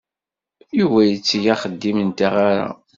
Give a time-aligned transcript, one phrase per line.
[0.79, 2.67] Yuba itteg axeddim n tɣara.